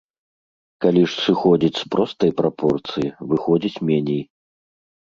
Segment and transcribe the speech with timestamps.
[0.85, 4.21] Калі ж зыходзіць з простай прапорцыі, выходзіць меней.